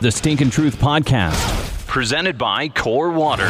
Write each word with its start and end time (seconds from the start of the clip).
The 0.00 0.12
Stinkin' 0.12 0.50
Truth 0.50 0.76
Podcast, 0.78 1.88
presented 1.88 2.38
by 2.38 2.68
Core 2.68 3.10
Water. 3.10 3.48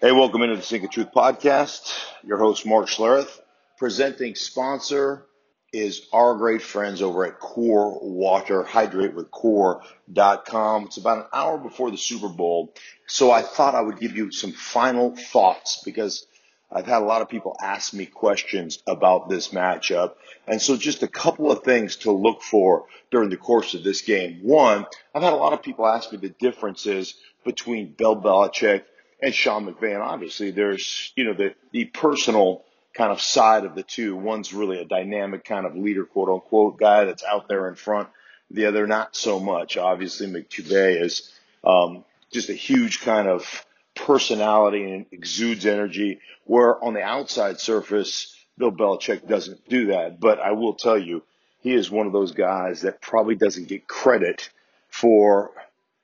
Hey, 0.00 0.10
welcome 0.10 0.42
into 0.42 0.56
the 0.56 0.62
Stinkin' 0.62 0.88
Truth 0.88 1.10
Podcast. 1.14 1.96
Your 2.24 2.38
host, 2.38 2.66
Mark 2.66 2.88
Schlereth. 2.88 3.38
Presenting 3.78 4.34
sponsor 4.34 5.24
is 5.72 6.08
our 6.12 6.34
great 6.34 6.60
friends 6.60 7.02
over 7.02 7.24
at 7.24 7.38
Core 7.38 8.00
Water, 8.02 8.64
Hydrate 8.64 9.14
with 9.14 9.30
hydratewithcore.com. 9.30 10.86
It's 10.86 10.96
about 10.96 11.18
an 11.18 11.24
hour 11.32 11.56
before 11.56 11.92
the 11.92 11.98
Super 11.98 12.28
Bowl, 12.28 12.74
so 13.06 13.30
I 13.30 13.42
thought 13.42 13.76
I 13.76 13.80
would 13.80 14.00
give 14.00 14.16
you 14.16 14.32
some 14.32 14.50
final 14.50 15.14
thoughts 15.14 15.82
because 15.84 16.26
I've 16.74 16.86
had 16.86 17.02
a 17.02 17.04
lot 17.04 17.22
of 17.22 17.28
people 17.28 17.56
ask 17.62 17.92
me 17.92 18.06
questions 18.06 18.82
about 18.86 19.28
this 19.28 19.48
matchup. 19.48 20.14
And 20.46 20.60
so 20.60 20.76
just 20.76 21.02
a 21.02 21.08
couple 21.08 21.52
of 21.52 21.62
things 21.62 21.96
to 21.96 22.12
look 22.12 22.42
for 22.42 22.86
during 23.10 23.28
the 23.30 23.36
course 23.36 23.74
of 23.74 23.84
this 23.84 24.00
game. 24.00 24.40
One, 24.42 24.86
I've 25.14 25.22
had 25.22 25.32
a 25.32 25.36
lot 25.36 25.52
of 25.52 25.62
people 25.62 25.86
ask 25.86 26.10
me 26.10 26.18
the 26.18 26.30
differences 26.30 27.14
between 27.44 27.94
Bill 27.96 28.16
Belichick 28.16 28.84
and 29.20 29.34
Sean 29.34 29.66
McVay. 29.66 29.92
And 29.92 30.02
obviously 30.02 30.50
there's, 30.50 31.12
you 31.14 31.24
know, 31.24 31.34
the, 31.34 31.54
the 31.72 31.84
personal 31.84 32.64
kind 32.94 33.12
of 33.12 33.20
side 33.20 33.64
of 33.64 33.74
the 33.74 33.82
two. 33.82 34.16
One's 34.16 34.52
really 34.52 34.80
a 34.80 34.84
dynamic 34.84 35.44
kind 35.44 35.66
of 35.66 35.76
leader, 35.76 36.04
quote 36.04 36.28
unquote, 36.28 36.78
guy 36.78 37.04
that's 37.04 37.24
out 37.24 37.48
there 37.48 37.68
in 37.68 37.74
front. 37.74 38.08
The 38.50 38.66
other, 38.66 38.86
not 38.86 39.16
so 39.16 39.40
much. 39.40 39.76
Obviously, 39.76 40.26
McVay 40.26 41.00
is 41.00 41.32
um, 41.64 42.04
just 42.32 42.50
a 42.50 42.54
huge 42.54 43.00
kind 43.00 43.28
of 43.28 43.64
personality 43.94 44.90
and 44.90 45.06
exudes 45.12 45.66
energy, 45.66 46.20
where 46.44 46.82
on 46.82 46.94
the 46.94 47.02
outside 47.02 47.60
surface, 47.60 48.34
Bill 48.58 48.72
Belichick 48.72 49.26
doesn't 49.26 49.68
do 49.68 49.86
that. 49.86 50.20
But 50.20 50.40
I 50.40 50.52
will 50.52 50.74
tell 50.74 50.98
you, 50.98 51.22
he 51.60 51.74
is 51.74 51.90
one 51.90 52.06
of 52.06 52.12
those 52.12 52.32
guys 52.32 52.82
that 52.82 53.00
probably 53.00 53.34
doesn't 53.34 53.68
get 53.68 53.86
credit 53.86 54.50
for, 54.88 55.50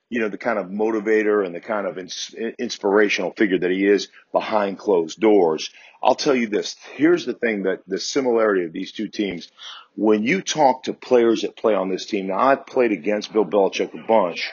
you 0.09 0.21
know, 0.21 0.29
the 0.29 0.37
kind 0.37 0.57
of 0.57 0.67
motivator 0.67 1.45
and 1.45 1.53
the 1.53 1.59
kind 1.59 1.85
of 1.85 1.97
ins- 1.97 2.33
inspirational 2.57 3.31
figure 3.31 3.59
that 3.59 3.71
he 3.71 3.85
is 3.85 4.07
behind 4.31 4.79
closed 4.79 5.19
doors. 5.19 5.69
I'll 6.01 6.15
tell 6.15 6.35
you 6.35 6.47
this. 6.47 6.77
Here's 6.95 7.25
the 7.25 7.33
thing 7.33 7.63
that 7.63 7.81
the 7.87 7.99
similarity 7.99 8.63
of 8.63 8.71
these 8.71 8.93
two 8.93 9.09
teams. 9.09 9.51
When 9.95 10.23
you 10.23 10.41
talk 10.41 10.83
to 10.83 10.93
players 10.93 11.41
that 11.41 11.57
play 11.57 11.73
on 11.73 11.89
this 11.89 12.05
team, 12.05 12.27
now 12.27 12.39
I've 12.39 12.65
played 12.65 12.93
against 12.93 13.33
Bill 13.33 13.45
Belichick 13.45 13.93
a 13.93 14.07
bunch 14.07 14.49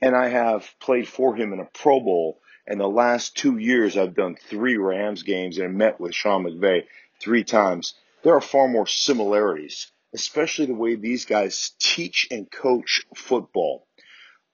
and 0.00 0.14
I 0.14 0.28
have 0.28 0.68
played 0.80 1.08
for 1.08 1.34
him 1.36 1.52
in 1.52 1.60
a 1.60 1.64
Pro 1.64 2.00
Bowl 2.00 2.38
in 2.66 2.78
the 2.78 2.88
last 2.88 3.36
two 3.36 3.58
years, 3.58 3.96
I've 3.96 4.14
done 4.14 4.36
three 4.48 4.76
Rams 4.76 5.22
games 5.22 5.58
and 5.58 5.76
met 5.76 6.00
with 6.00 6.14
Sean 6.14 6.44
McVay 6.44 6.84
three 7.20 7.44
times. 7.44 7.94
There 8.22 8.34
are 8.34 8.40
far 8.40 8.68
more 8.68 8.86
similarities, 8.86 9.90
especially 10.14 10.66
the 10.66 10.74
way 10.74 10.96
these 10.96 11.24
guys 11.24 11.72
teach 11.78 12.26
and 12.30 12.50
coach 12.50 13.02
football. 13.14 13.86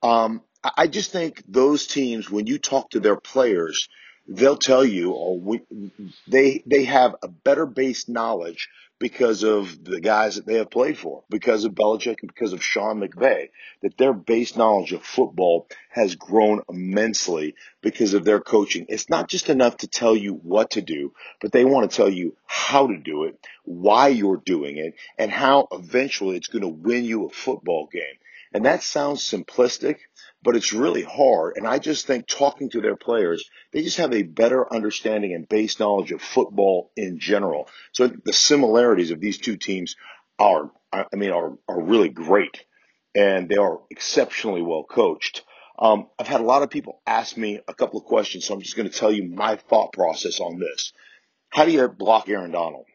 Um, 0.03 0.43
I 0.77 0.87
just 0.87 1.11
think 1.11 1.43
those 1.49 1.87
teams, 1.87 2.31
when 2.31 2.47
you 2.47 2.59
talk 2.59 2.91
to 2.91 3.01
their 3.01 3.17
players, 3.17 3.89
they'll 4.27 4.57
tell 4.57 4.85
you, 4.85 5.13
or 5.13 5.39
we, 5.39 5.61
they 6.29 6.63
they 6.67 6.85
have 6.85 7.17
a 7.23 7.29
better 7.29 7.67
base 7.67 8.09
knowledge 8.09 8.69
because 9.03 9.43
of 9.43 9.83
the 9.83 10.01
guys 10.01 10.37
that 10.37 10.47
they 10.47 10.55
have 10.55 10.71
played 10.71 10.97
for, 10.97 11.25
because 11.29 11.65
of 11.65 11.73
Belichick 11.73 12.19
and 12.23 12.33
because 12.33 12.53
of 12.53 12.63
Sean 12.63 13.01
McVay, 13.01 13.49
that 13.83 13.99
their 13.99 14.13
base 14.13 14.55
knowledge 14.55 14.93
of 14.93 15.03
football 15.03 15.67
has 15.91 16.15
grown 16.15 16.63
immensely 16.69 17.57
because 17.81 18.15
of 18.15 18.25
their 18.25 18.39
coaching. 18.39 18.87
It's 18.89 19.11
not 19.11 19.29
just 19.29 19.51
enough 19.51 19.79
to 19.79 19.89
tell 19.89 20.15
you 20.15 20.35
what 20.35 20.71
to 20.73 20.83
do, 20.83 21.13
but 21.41 21.51
they 21.51 21.65
want 21.65 21.91
to 21.91 21.97
tell 21.97 22.09
you 22.09 22.37
how 22.47 22.87
to 22.87 22.97
do 22.97 23.25
it, 23.25 23.45
why 23.65 24.07
you're 24.07 24.37
doing 24.37 24.77
it, 24.77 24.95
and 25.19 25.33
how 25.33 25.67
eventually 25.73 26.37
it's 26.37 26.49
going 26.49 26.63
to 26.63 26.69
win 26.69 27.05
you 27.05 27.27
a 27.27 27.31
football 27.31 27.89
game. 27.93 28.03
And 28.55 28.65
that 28.67 28.83
sounds 28.83 29.23
simplistic, 29.23 29.99
but 30.43 30.57
it's 30.57 30.73
really 30.73 31.03
hard. 31.03 31.57
And 31.57 31.67
I 31.67 31.79
just 31.79 32.07
think 32.07 32.27
talking 32.27 32.71
to 32.71 32.81
their 32.81 32.97
players, 32.97 33.49
they 33.73 33.83
just 33.83 33.97
have 33.97 34.13
a 34.13 34.23
better 34.23 34.73
understanding 34.73 35.35
and 35.35 35.49
base 35.49 35.81
knowledge 35.81 36.13
of 36.13 36.21
football 36.21 36.91
in 36.97 37.19
general. 37.19 37.69
So 37.93 38.09
the 38.09 38.33
similarities 38.33 39.11
of 39.11 39.21
these 39.21 39.39
two 39.39 39.57
teams 39.57 39.97
are, 40.39 40.71
I 40.93 41.07
mean, 41.15 41.31
are, 41.31 41.57
are 41.69 41.81
really 41.81 42.11
great 42.11 42.65
and 43.15 43.49
they 43.49 43.57
are 43.57 43.81
exceptionally 43.91 44.63
well 44.63 44.85
coached. 44.85 45.45
Um, 45.79 46.09
I've 46.19 46.29
had 46.29 46.41
a 46.41 46.45
lot 46.45 46.63
of 46.63 46.71
people 46.71 47.01
ask 47.07 47.37
me 47.37 47.61
a 47.67 47.75
couple 47.75 47.99
of 47.99 48.07
questions, 48.07 48.45
so 48.45 48.55
I'm 48.55 48.61
just 48.61 48.77
going 48.77 48.89
to 48.89 48.97
tell 48.97 49.11
you 49.11 49.25
my 49.25 49.57
thought 49.57 49.93
process 49.93 50.41
on 50.41 50.59
this. 50.59 50.93
How 51.51 51.65
do 51.65 51.73
you 51.73 51.89
block 51.89 52.29
Aaron 52.29 52.53
Donald? 52.53 52.87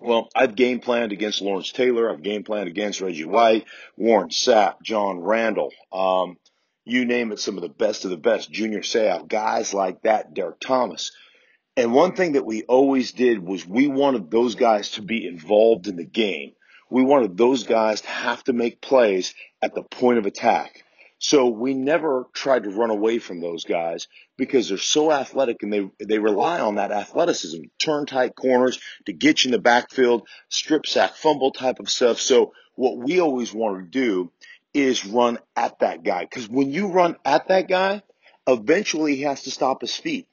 Well, 0.00 0.28
I've 0.34 0.56
game 0.56 0.80
planned 0.80 1.12
against 1.12 1.42
Lawrence 1.42 1.72
Taylor. 1.72 2.10
I've 2.10 2.22
game 2.22 2.42
planned 2.42 2.68
against 2.68 3.02
Reggie 3.02 3.26
White, 3.26 3.66
Warren 3.96 4.30
Sapp, 4.30 4.80
John 4.82 5.20
Randle. 5.20 5.72
Um, 5.92 6.38
you 6.86 7.04
name 7.04 7.32
it, 7.32 7.38
some 7.38 7.56
of 7.56 7.62
the 7.62 7.68
best 7.68 8.04
of 8.04 8.10
the 8.10 8.16
best, 8.16 8.50
Junior 8.50 8.80
Seau, 8.80 9.28
guys 9.28 9.74
like 9.74 10.02
that, 10.02 10.32
Derrick 10.32 10.58
Thomas. 10.58 11.12
And 11.76 11.92
one 11.92 12.14
thing 12.14 12.32
that 12.32 12.46
we 12.46 12.62
always 12.62 13.12
did 13.12 13.38
was 13.38 13.66
we 13.66 13.86
wanted 13.86 14.30
those 14.30 14.54
guys 14.54 14.92
to 14.92 15.02
be 15.02 15.26
involved 15.26 15.86
in 15.86 15.96
the 15.96 16.04
game. 16.04 16.52
We 16.90 17.04
wanted 17.04 17.36
those 17.36 17.64
guys 17.64 18.00
to 18.00 18.08
have 18.08 18.42
to 18.44 18.52
make 18.52 18.80
plays 18.80 19.34
at 19.62 19.74
the 19.74 19.82
point 19.82 20.18
of 20.18 20.26
attack. 20.26 20.82
So 21.22 21.48
we 21.48 21.74
never 21.74 22.26
tried 22.32 22.64
to 22.64 22.70
run 22.70 22.88
away 22.88 23.18
from 23.18 23.40
those 23.40 23.64
guys 23.64 24.08
because 24.38 24.68
they're 24.68 24.78
so 24.78 25.12
athletic 25.12 25.62
and 25.62 25.70
they 25.70 25.90
they 26.02 26.18
rely 26.18 26.60
on 26.60 26.76
that 26.76 26.92
athleticism, 26.92 27.60
turn 27.78 28.06
tight 28.06 28.34
corners 28.34 28.80
to 29.04 29.12
get 29.12 29.44
you 29.44 29.48
in 29.48 29.52
the 29.52 29.58
backfield, 29.58 30.26
strip 30.48 30.86
sack, 30.86 31.14
fumble 31.14 31.50
type 31.50 31.78
of 31.78 31.90
stuff. 31.90 32.18
So 32.20 32.54
what 32.74 32.96
we 32.96 33.20
always 33.20 33.52
want 33.52 33.84
to 33.84 33.90
do 33.90 34.32
is 34.72 35.04
run 35.04 35.38
at 35.54 35.80
that 35.80 36.04
guy 36.04 36.22
because 36.24 36.48
when 36.48 36.72
you 36.72 36.88
run 36.88 37.16
at 37.22 37.48
that 37.48 37.68
guy, 37.68 38.02
eventually 38.46 39.16
he 39.16 39.22
has 39.22 39.42
to 39.42 39.50
stop 39.50 39.82
his 39.82 39.94
feet. 39.94 40.26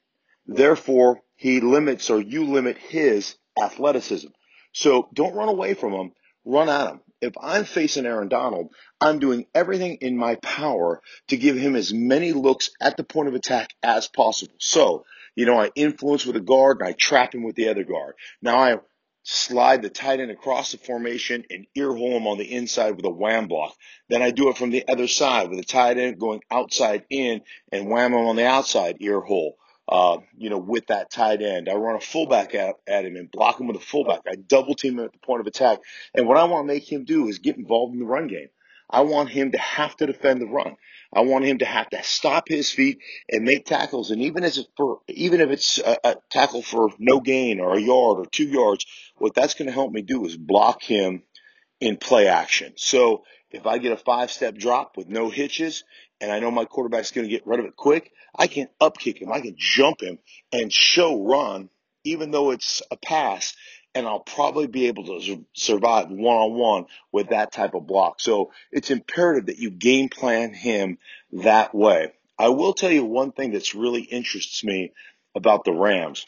Therefore, 0.46 1.20
he 1.36 1.60
limits 1.60 2.08
or 2.08 2.18
you 2.18 2.46
limit 2.46 2.78
his 2.78 3.36
athleticism. 3.62 4.28
So 4.72 5.10
don't 5.12 5.34
run 5.34 5.50
away 5.50 5.74
from 5.74 5.92
him, 5.92 6.12
run 6.46 6.70
at 6.70 6.92
him 6.92 7.00
if 7.20 7.34
I'm 7.40 7.64
facing 7.64 8.06
Aaron 8.06 8.28
Donald, 8.28 8.70
I'm 9.00 9.18
doing 9.18 9.46
everything 9.54 9.98
in 10.00 10.16
my 10.16 10.36
power 10.36 11.00
to 11.28 11.36
give 11.36 11.56
him 11.56 11.76
as 11.76 11.92
many 11.92 12.32
looks 12.32 12.70
at 12.80 12.96
the 12.96 13.04
point 13.04 13.28
of 13.28 13.34
attack 13.34 13.74
as 13.82 14.08
possible. 14.08 14.54
So, 14.58 15.04
you 15.34 15.46
know, 15.46 15.60
I 15.60 15.70
influence 15.74 16.26
with 16.26 16.36
a 16.36 16.40
guard 16.40 16.78
and 16.80 16.88
I 16.88 16.92
trap 16.92 17.34
him 17.34 17.42
with 17.42 17.56
the 17.56 17.68
other 17.68 17.84
guard. 17.84 18.14
Now 18.42 18.58
I 18.58 18.78
slide 19.24 19.82
the 19.82 19.90
tight 19.90 20.20
end 20.20 20.30
across 20.30 20.72
the 20.72 20.78
formation 20.78 21.44
and 21.50 21.66
ear 21.74 21.92
hole 21.94 22.16
him 22.16 22.26
on 22.26 22.38
the 22.38 22.50
inside 22.50 22.96
with 22.96 23.04
a 23.04 23.10
wham 23.10 23.46
block. 23.46 23.74
Then 24.08 24.22
I 24.22 24.30
do 24.30 24.48
it 24.48 24.56
from 24.56 24.70
the 24.70 24.88
other 24.88 25.06
side 25.06 25.50
with 25.50 25.58
the 25.58 25.64
tight 25.64 25.98
end 25.98 26.18
going 26.18 26.40
outside 26.50 27.04
in 27.10 27.42
and 27.70 27.90
wham 27.90 28.14
him 28.14 28.26
on 28.26 28.36
the 28.36 28.46
outside 28.46 28.96
ear 29.00 29.20
hole 29.20 29.58
uh, 29.88 30.18
you 30.36 30.50
know, 30.50 30.58
with 30.58 30.88
that 30.88 31.10
tight 31.10 31.40
end. 31.40 31.68
I 31.68 31.74
run 31.74 31.96
a 31.96 32.00
fullback 32.00 32.54
at, 32.54 32.76
at 32.86 33.06
him 33.06 33.16
and 33.16 33.30
block 33.30 33.58
him 33.58 33.68
with 33.68 33.76
a 33.76 33.80
fullback. 33.80 34.20
I 34.28 34.34
double 34.34 34.74
team 34.74 34.98
him 34.98 35.06
at 35.06 35.12
the 35.12 35.18
point 35.18 35.40
of 35.40 35.46
attack. 35.46 35.78
And 36.14 36.28
what 36.28 36.36
I 36.36 36.44
want 36.44 36.68
to 36.68 36.72
make 36.74 36.90
him 36.90 37.04
do 37.04 37.28
is 37.28 37.38
get 37.38 37.56
involved 37.56 37.94
in 37.94 38.00
the 38.00 38.06
run 38.06 38.26
game. 38.26 38.48
I 38.90 39.02
want 39.02 39.28
him 39.30 39.52
to 39.52 39.58
have 39.58 39.96
to 39.96 40.06
defend 40.06 40.40
the 40.40 40.46
run. 40.46 40.76
I 41.12 41.20
want 41.20 41.44
him 41.44 41.58
to 41.58 41.64
have 41.64 41.90
to 41.90 42.02
stop 42.02 42.48
his 42.48 42.70
feet 42.70 42.98
and 43.30 43.44
make 43.44 43.66
tackles. 43.66 44.10
And 44.10 44.22
even 44.22 44.44
as 44.44 44.62
for, 44.76 45.00
even 45.08 45.40
if 45.40 45.50
it's 45.50 45.78
a, 45.78 45.96
a 46.04 46.16
tackle 46.30 46.62
for 46.62 46.90
no 46.98 47.20
gain 47.20 47.60
or 47.60 47.74
a 47.74 47.80
yard 47.80 48.18
or 48.18 48.26
two 48.26 48.46
yards, 48.46 48.86
what 49.16 49.34
that's 49.34 49.54
going 49.54 49.66
to 49.66 49.74
help 49.74 49.92
me 49.92 50.02
do 50.02 50.24
is 50.26 50.36
block 50.36 50.82
him 50.82 51.22
in 51.80 51.96
play 51.96 52.26
action. 52.26 52.72
So 52.76 53.24
if 53.50 53.66
I 53.66 53.78
get 53.78 53.92
a 53.92 53.96
five 53.96 54.30
step 54.30 54.56
drop 54.56 54.96
with 54.96 55.08
no 55.08 55.30
hitches 55.30 55.84
and 56.20 56.30
I 56.30 56.40
know 56.40 56.50
my 56.50 56.64
quarterback's 56.64 57.12
going 57.12 57.26
to 57.26 57.30
get 57.30 57.46
rid 57.46 57.60
of 57.60 57.66
it 57.66 57.76
quick, 57.76 58.12
I 58.34 58.46
can 58.46 58.68
upkick 58.80 59.18
him. 59.18 59.32
I 59.32 59.40
can 59.40 59.54
jump 59.56 60.00
him 60.00 60.18
and 60.52 60.72
show 60.72 61.22
run, 61.22 61.70
even 62.04 62.30
though 62.30 62.50
it's 62.50 62.82
a 62.90 62.96
pass. 62.96 63.54
And 63.94 64.06
I'll 64.06 64.20
probably 64.20 64.66
be 64.66 64.86
able 64.86 65.04
to 65.06 65.44
survive 65.54 66.10
one 66.10 66.36
on 66.36 66.54
one 66.54 66.86
with 67.10 67.30
that 67.30 67.52
type 67.52 67.74
of 67.74 67.86
block. 67.86 68.20
So 68.20 68.52
it's 68.70 68.90
imperative 68.90 69.46
that 69.46 69.58
you 69.58 69.70
game 69.70 70.08
plan 70.08 70.52
him 70.52 70.98
that 71.32 71.74
way. 71.74 72.12
I 72.38 72.50
will 72.50 72.74
tell 72.74 72.92
you 72.92 73.04
one 73.04 73.32
thing 73.32 73.50
that's 73.50 73.74
really 73.74 74.02
interests 74.02 74.62
me 74.62 74.92
about 75.34 75.64
the 75.64 75.72
Rams. 75.72 76.26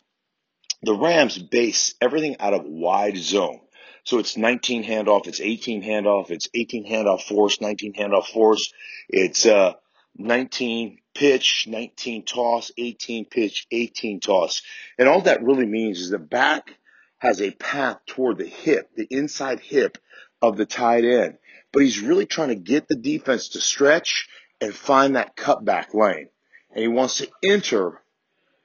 The 0.83 0.95
Rams 0.95 1.39
base 1.39 1.95
everything 2.01 2.37
out 2.41 2.55
of 2.55 2.65
wide 2.65 3.19
zone. 3.19 3.61
So 4.05 4.19
it's 4.19 4.37
19 4.37 4.85
handoff, 4.85 5.27
it's 5.27 5.41
18 5.41 5.83
handoff, 5.83 6.31
it's 6.31 6.49
18 6.55 6.87
handoff 6.87 7.23
force, 7.23 7.61
19 7.61 7.95
handoff 7.95 8.27
force. 8.27 8.73
It's 9.09 9.47
uh, 9.47 9.75
19 10.17 10.99
pitch, 11.15 11.67
19 11.69 12.25
toss, 12.25 12.73
18 12.77 13.27
pitch, 13.27 13.67
18 13.71 14.21
toss. 14.21 14.63
And 14.99 15.09
all 15.09 15.23
that 15.23 15.43
really 15.43 15.67
means 15.67 16.01
is 16.01 16.11
the 16.11 16.19
back 16.19 16.75
has 17.19 17.41
a 17.41 17.51
path 17.51 17.99
toward 18.07 18.39
the 18.39 18.47
hip, 18.47 18.91
the 18.97 19.07
inside 19.11 19.61
hip 19.61 19.99
of 20.41 20.57
the 20.57 20.67
tight 20.67 21.05
end. 21.05 21.37
But 21.73 21.83
he's 21.83 22.01
really 22.01 22.27
trying 22.27 22.49
to 22.49 22.55
get 22.55 22.89
the 22.89 22.97
defense 22.97 23.51
to 23.51 23.61
stretch 23.61 24.29
and 24.61 24.75
find 24.75 25.17
that 25.17 25.37
cutback 25.37 25.95
lane. 25.95 26.29
And 26.71 26.81
he 26.81 26.89
wants 26.89 27.19
to 27.19 27.29
enter 27.45 28.01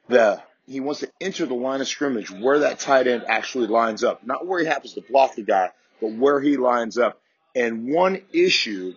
the 0.08 0.42
he 0.68 0.80
wants 0.80 1.02
to 1.02 1.12
enter 1.22 1.46
the 1.46 1.54
line 1.54 1.82
of 1.82 1.88
scrimmage 1.88 2.32
where 2.32 2.60
that 2.60 2.80
tight 2.80 3.08
end 3.08 3.24
actually 3.28 3.68
lines 3.68 4.04
up. 4.04 4.26
Not 4.26 4.48
where 4.48 4.60
he 4.60 4.66
happens 4.66 4.94
to 4.94 5.02
block 5.02 5.36
the 5.36 5.44
guy, 5.44 5.72
but 6.02 6.14
where 6.14 6.40
he 6.40 6.58
lines 6.58 6.98
up. 6.98 7.22
And 7.56 7.88
one 7.88 8.22
issue 8.34 8.94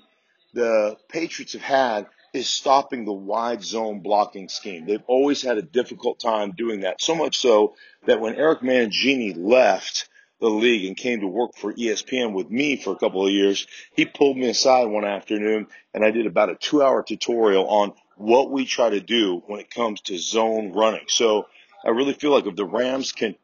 the 0.55 0.97
Patriots 1.09 1.53
have 1.53 1.63
had 1.63 2.07
is 2.33 2.49
stopping 2.49 3.05
the 3.05 3.13
wide 3.13 3.63
zone 3.63 4.01
blocking 4.01 4.49
scheme. 4.49 4.87
They've 4.87 5.03
always 5.07 5.43
had 5.43 5.59
a 5.59 5.63
difficult 5.63 6.19
time 6.19 6.53
doing 6.53 6.81
that. 6.81 7.01
So 7.01 7.15
much 7.15 7.39
so 7.39 7.75
that 8.07 8.21
when 8.21 8.35
Eric 8.35 8.61
Mangini 8.61 9.35
left 9.37 10.09
the 10.41 10.49
league 10.49 10.87
and 10.87 10.97
came 10.97 11.21
to 11.21 11.27
work 11.27 11.57
for 11.57 11.73
ESPN 11.73 12.33
with 12.33 12.51
me 12.51 12.77
for 12.77 12.93
a 12.93 12.99
couple 12.99 13.27
of 13.27 13.33
years, 13.33 13.67
he 13.95 14.05
pulled 14.05 14.37
me 14.37 14.49
aside 14.49 14.87
one 14.87 15.05
afternoon 15.05 15.67
and 15.95 16.05
I 16.05 16.11
did 16.11 16.27
about 16.27 16.51
a 16.51 16.55
two 16.55 16.83
hour 16.83 17.03
tutorial 17.03 17.67
on 17.67 17.93
what 18.17 18.51
we 18.51 18.65
try 18.65 18.91
to 18.91 19.01
do 19.01 19.43
when 19.47 19.61
it 19.61 19.71
comes 19.71 20.01
to 20.03 20.19
zone 20.19 20.73
running. 20.73 21.05
So 21.09 21.47
I 21.85 21.91
really 21.91 22.15
feel 22.15 22.33
like 22.33 22.47
if 22.47 22.57
the 22.57 22.65
Rams 22.65 23.13
can 23.13 23.35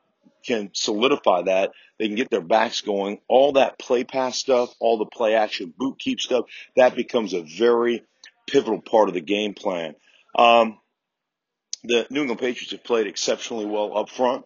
can 0.45 0.71
solidify 0.75 1.43
that, 1.43 1.73
they 1.99 2.07
can 2.07 2.17
get 2.17 2.31
their 2.31 2.43
backs 2.43 2.83
going. 2.83 3.19
All 3.29 3.53
that 3.53 3.79
play 3.79 4.05
pass 4.05 4.37
stuff, 4.37 4.75
all 4.79 4.99
the 4.99 5.07
play 5.07 5.35
action 5.35 5.73
boot 5.77 5.99
keep 5.99 6.21
stuff, 6.21 6.45
that 6.77 6.95
becomes 6.95 7.33
a 7.33 7.43
very 7.43 8.05
pivotal 8.47 8.83
part 8.83 9.09
of 9.09 9.15
the 9.15 9.21
game 9.23 9.55
plan. 9.55 9.95
Um, 10.37 10.79
the 11.83 12.07
New 12.11 12.21
England 12.23 12.41
Patriots 12.41 12.73
have 12.73 12.85
played 12.85 13.07
exceptionally 13.07 13.67
well 13.67 13.97
up 13.97 14.11
front. 14.11 14.45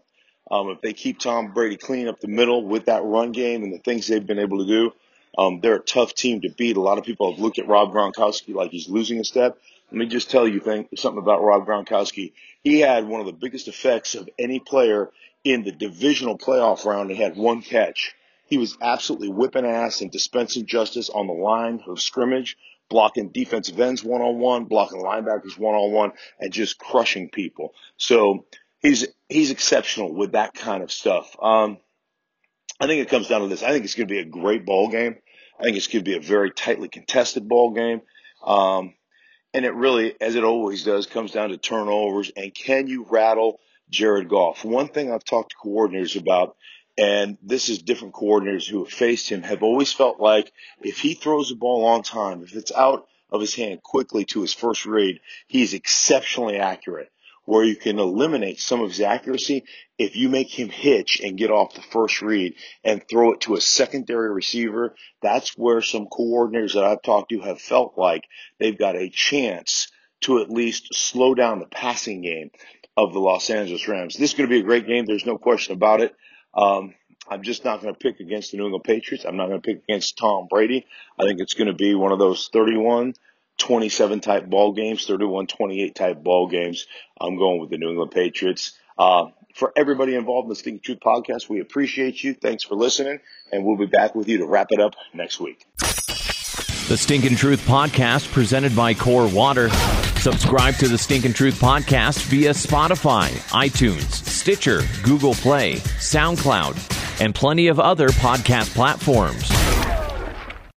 Um, 0.50 0.70
if 0.70 0.80
they 0.80 0.92
keep 0.92 1.18
Tom 1.18 1.52
Brady 1.52 1.76
clean 1.76 2.08
up 2.08 2.20
the 2.20 2.28
middle 2.28 2.64
with 2.64 2.86
that 2.86 3.04
run 3.04 3.32
game 3.32 3.62
and 3.62 3.72
the 3.72 3.78
things 3.78 4.06
they've 4.06 4.26
been 4.26 4.38
able 4.38 4.58
to 4.58 4.66
do, 4.66 4.92
um, 5.36 5.60
they're 5.60 5.76
a 5.76 5.80
tough 5.80 6.14
team 6.14 6.40
to 6.40 6.48
beat. 6.48 6.76
A 6.76 6.80
lot 6.80 6.98
of 6.98 7.04
people 7.04 7.30
have 7.30 7.40
looked 7.40 7.58
at 7.58 7.68
Rob 7.68 7.92
Gronkowski 7.92 8.54
like 8.54 8.70
he's 8.70 8.88
losing 8.88 9.20
a 9.20 9.24
step. 9.24 9.58
Let 9.90 9.98
me 9.98 10.06
just 10.06 10.30
tell 10.30 10.46
you 10.46 10.60
something 10.96 11.22
about 11.22 11.42
Rob 11.42 11.66
Gronkowski. 11.66 12.32
He 12.62 12.80
had 12.80 13.06
one 13.06 13.20
of 13.20 13.26
the 13.26 13.32
biggest 13.32 13.68
effects 13.68 14.14
of 14.14 14.28
any 14.38 14.60
player 14.60 15.10
in 15.44 15.64
the 15.64 15.72
divisional 15.72 16.36
playoff 16.36 16.84
round. 16.84 17.10
He 17.10 17.16
had 17.16 17.36
one 17.36 17.62
catch. 17.62 18.14
He 18.46 18.58
was 18.58 18.76
absolutely 18.80 19.28
whipping 19.28 19.66
ass 19.66 20.00
and 20.00 20.10
dispensing 20.10 20.66
justice 20.66 21.08
on 21.08 21.26
the 21.26 21.32
line 21.32 21.82
of 21.86 22.00
scrimmage 22.00 22.56
blocking 22.88 23.28
defensive 23.28 23.78
ends 23.78 24.02
one 24.02 24.22
on 24.22 24.38
one, 24.38 24.64
blocking 24.64 25.00
linebackers 25.00 25.58
one 25.58 25.74
on 25.74 25.92
one, 25.92 26.12
and 26.40 26.52
just 26.52 26.78
crushing 26.78 27.28
people. 27.28 27.74
So 27.96 28.46
he's 28.80 29.06
he's 29.28 29.50
exceptional 29.50 30.12
with 30.12 30.32
that 30.32 30.54
kind 30.54 30.82
of 30.82 30.90
stuff. 30.90 31.36
Um, 31.40 31.78
I 32.80 32.86
think 32.86 33.02
it 33.02 33.10
comes 33.10 33.28
down 33.28 33.42
to 33.42 33.48
this. 33.48 33.62
I 33.62 33.70
think 33.70 33.84
it's 33.84 33.94
going 33.94 34.08
to 34.08 34.14
be 34.14 34.20
a 34.20 34.24
great 34.24 34.64
ball 34.64 34.88
game. 34.88 35.16
I 35.58 35.64
think 35.64 35.76
it's 35.76 35.88
going 35.88 36.04
to 36.04 36.10
be 36.10 36.16
a 36.16 36.20
very 36.20 36.50
tightly 36.50 36.88
contested 36.88 37.48
ball 37.48 37.72
game. 37.72 38.02
Um, 38.44 38.94
and 39.58 39.66
it 39.66 39.74
really, 39.74 40.14
as 40.20 40.36
it 40.36 40.44
always 40.44 40.84
does, 40.84 41.06
comes 41.06 41.32
down 41.32 41.48
to 41.48 41.56
turnovers 41.56 42.30
and 42.36 42.54
can 42.54 42.86
you 42.86 43.04
rattle 43.10 43.58
Jared 43.90 44.28
Goff? 44.28 44.64
One 44.64 44.86
thing 44.86 45.10
I've 45.10 45.24
talked 45.24 45.50
to 45.50 45.56
coordinators 45.68 46.16
about 46.16 46.54
and 46.96 47.38
this 47.42 47.68
is 47.68 47.82
different 47.82 48.14
coordinators 48.14 48.68
who 48.68 48.84
have 48.84 48.92
faced 48.92 49.28
him 49.28 49.42
have 49.42 49.64
always 49.64 49.92
felt 49.92 50.20
like 50.20 50.52
if 50.80 51.00
he 51.00 51.14
throws 51.14 51.48
the 51.48 51.56
ball 51.56 51.86
on 51.86 52.04
time, 52.04 52.44
if 52.44 52.54
it's 52.54 52.70
out 52.70 53.08
of 53.32 53.40
his 53.40 53.52
hand 53.52 53.82
quickly 53.82 54.24
to 54.26 54.42
his 54.42 54.54
first 54.54 54.86
read, 54.86 55.18
he's 55.48 55.74
exceptionally 55.74 56.58
accurate. 56.58 57.10
Where 57.48 57.64
you 57.64 57.76
can 57.76 57.98
eliminate 57.98 58.60
some 58.60 58.82
of 58.82 58.90
his 58.90 59.00
accuracy 59.00 59.64
if 59.96 60.16
you 60.16 60.28
make 60.28 60.50
him 60.50 60.68
hitch 60.68 61.18
and 61.24 61.38
get 61.38 61.50
off 61.50 61.72
the 61.72 61.80
first 61.80 62.20
read 62.20 62.56
and 62.84 63.02
throw 63.08 63.32
it 63.32 63.40
to 63.40 63.54
a 63.54 63.60
secondary 63.60 64.30
receiver. 64.30 64.94
That's 65.22 65.56
where 65.56 65.80
some 65.80 66.08
coordinators 66.08 66.74
that 66.74 66.84
I've 66.84 67.00
talked 67.00 67.30
to 67.30 67.40
have 67.40 67.58
felt 67.58 67.96
like 67.96 68.24
they've 68.60 68.78
got 68.78 68.96
a 68.96 69.08
chance 69.08 69.88
to 70.24 70.40
at 70.40 70.50
least 70.50 70.88
slow 70.92 71.34
down 71.34 71.60
the 71.60 71.64
passing 71.64 72.20
game 72.20 72.50
of 72.98 73.14
the 73.14 73.18
Los 73.18 73.48
Angeles 73.48 73.88
Rams. 73.88 74.14
This 74.14 74.32
is 74.32 74.36
going 74.36 74.50
to 74.50 74.54
be 74.54 74.60
a 74.60 74.64
great 74.64 74.86
game. 74.86 75.06
There's 75.06 75.24
no 75.24 75.38
question 75.38 75.72
about 75.72 76.02
it. 76.02 76.14
Um, 76.52 76.92
I'm 77.30 77.42
just 77.42 77.64
not 77.64 77.80
going 77.80 77.94
to 77.94 77.98
pick 77.98 78.20
against 78.20 78.50
the 78.50 78.58
New 78.58 78.64
England 78.64 78.84
Patriots. 78.84 79.24
I'm 79.24 79.38
not 79.38 79.48
going 79.48 79.62
to 79.62 79.66
pick 79.66 79.82
against 79.88 80.18
Tom 80.18 80.48
Brady. 80.50 80.84
I 81.18 81.24
think 81.24 81.40
it's 81.40 81.54
going 81.54 81.68
to 81.68 81.74
be 81.74 81.94
one 81.94 82.12
of 82.12 82.18
those 82.18 82.50
31 82.52 83.14
27 83.58 84.20
type 84.20 84.46
ball 84.46 84.72
games, 84.72 85.04
31 85.06 85.46
28 85.46 85.94
type 85.94 86.22
ball 86.22 86.48
games. 86.48 86.86
I'm 87.20 87.36
going 87.36 87.60
with 87.60 87.70
the 87.70 87.78
New 87.78 87.90
England 87.90 88.12
Patriots. 88.12 88.78
Uh, 88.96 89.26
for 89.54 89.72
everybody 89.76 90.14
involved 90.14 90.46
in 90.46 90.50
the 90.50 90.56
Stinking 90.56 90.80
Truth 90.82 91.00
podcast, 91.00 91.48
we 91.48 91.60
appreciate 91.60 92.22
you. 92.22 92.34
Thanks 92.34 92.64
for 92.64 92.74
listening, 92.76 93.20
and 93.52 93.64
we'll 93.64 93.76
be 93.76 93.86
back 93.86 94.14
with 94.14 94.28
you 94.28 94.38
to 94.38 94.46
wrap 94.46 94.68
it 94.70 94.80
up 94.80 94.94
next 95.12 95.40
week. 95.40 95.66
The 96.88 96.96
Stinking 96.96 97.36
Truth 97.36 97.66
podcast 97.66 98.32
presented 98.32 98.74
by 98.74 98.94
Core 98.94 99.28
Water. 99.28 99.68
Subscribe 100.20 100.74
to 100.76 100.88
the 100.88 100.96
Stinking 100.96 101.32
Truth 101.32 101.60
podcast 101.60 102.24
via 102.24 102.50
Spotify, 102.50 103.28
iTunes, 103.50 104.10
Stitcher, 104.24 104.82
Google 105.02 105.34
Play, 105.34 105.74
SoundCloud, 105.74 107.20
and 107.20 107.34
plenty 107.34 107.68
of 107.68 107.78
other 107.78 108.08
podcast 108.08 108.74
platforms. 108.74 109.50